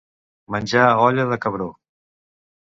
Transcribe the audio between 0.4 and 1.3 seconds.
Menjar olla